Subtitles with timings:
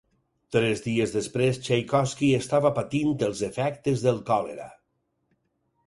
[0.53, 4.71] Tres dies després, Txaikovski estava patint els efectes del còlera.